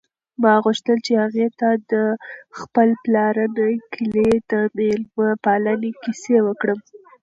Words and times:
ما 0.41 0.53
غوښتل 0.63 0.97
چې 1.05 1.13
هغې 1.23 1.47
ته 1.59 1.69
د 1.91 1.93
خپل 2.59 2.89
پلارني 3.03 3.73
کلي 3.93 4.31
د 4.51 4.53
مېلمه 4.77 5.29
پالنې 5.43 5.91
کیسې 6.03 6.37
وکړم. 6.47 6.79